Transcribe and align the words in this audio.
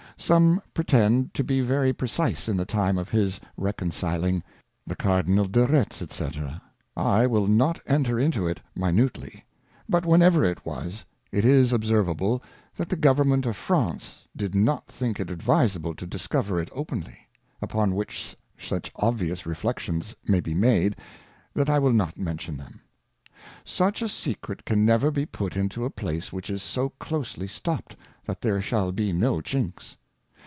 Some 0.17 0.61
pretend 0.75 1.33
to 1.33 1.43
be 1.43 1.61
very 1.61 1.91
precise 1.93 2.47
in 2.47 2.55
the 2.55 2.63
time 2.63 2.99
of 2.99 3.09
his 3.09 3.41
Recon 3.57 3.89
ciling; 3.89 4.43
The 4.85 4.95
Cardinal 4.95 5.45
de 5.45 5.65
Retz, 5.65 5.99
S^c. 5.99 6.61
I 6.95 7.25
will 7.25 7.47
not 7.47 7.79
enter 7.87 8.19
into 8.19 8.45
it 8.45 8.61
minutely, 8.75 9.43
but 9.89 10.05
whenever 10.05 10.43
it 10.43 10.63
was, 10.63 11.07
it 11.31 11.43
is 11.43 11.73
observable 11.73 12.43
that 12.75 12.87
the 12.89 12.95
Govern 12.95 13.29
ment 13.29 13.47
of 13.47 13.55
Prance 13.57 14.25
did 14.37 14.53
not 14.53 14.85
think 14.87 15.19
it 15.19 15.29
adviseable 15.31 15.95
to 15.97 16.05
discover 16.05 16.59
it 16.59 16.69
openly; 16.71 17.27
upon 17.59 17.95
which 17.95 18.37
such 18.59 18.91
obvious 18.97 19.47
Reflections 19.47 20.15
may 20.27 20.39
be 20.39 20.53
made, 20.53 20.97
that 21.55 21.67
I 21.67 21.79
will 21.79 21.93
not 21.93 22.19
mention 22.19 22.57
them. 22.57 22.79
Such 23.65 24.03
a 24.03 24.07
Secret 24.07 24.65
can 24.65 24.85
never 24.85 25.09
be 25.09 25.25
put 25.25 25.55
into 25.57 25.83
a 25.83 25.89
place 25.89 26.31
which 26.31 26.51
is 26.51 26.61
so 26.61 26.89
closely 26.99 27.47
stopt, 27.47 27.95
that 28.25 28.41
there 28.41 28.61
shall 28.61 28.91
be 28.91 29.11
no 29.11 29.37
Chinks. 29.41 29.97